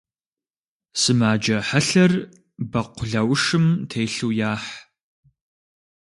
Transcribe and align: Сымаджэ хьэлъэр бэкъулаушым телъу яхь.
Сымаджэ 1.01 1.57
хьэлъэр 1.67 2.13
бэкъулаушым 2.71 3.65
телъу 3.89 4.31
яхь. 4.51 4.71